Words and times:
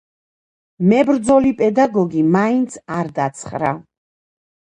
მებრძოლი 0.93 1.51
პედაგოგი 1.59 2.25
მაინც 2.37 2.79
არ 2.97 3.11
დაცხრა. 3.21 3.77